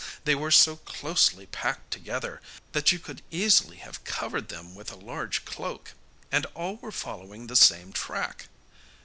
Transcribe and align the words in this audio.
They 0.23 0.33
were 0.33 0.49
so 0.49 0.77
closely 0.77 1.45
packed 1.45 1.91
together 1.91 2.41
that 2.71 2.91
you 2.91 2.97
could 2.97 3.21
easily 3.29 3.77
have 3.77 4.03
covered 4.03 4.49
them 4.49 4.73
with 4.73 4.91
a 4.91 4.95
large 4.95 5.45
cloak, 5.45 5.93
and 6.31 6.47
all 6.55 6.77
were 6.77 6.91
following 6.91 7.45
the 7.45 7.55
same 7.55 7.93
track. 7.93 8.47